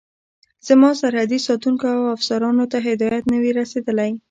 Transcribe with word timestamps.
زما 0.67 0.89
سرحدي 1.01 1.37
ساتونکو 1.47 1.85
او 1.97 2.03
افسرانو 2.15 2.63
ته 2.71 2.77
هدایت 2.87 3.23
نه 3.31 3.37
وي 3.41 3.51
رسېدلی. 3.59 4.11